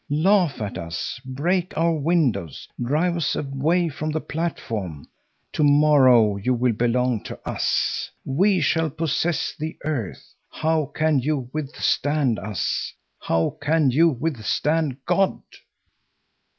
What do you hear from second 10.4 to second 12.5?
How can you withstand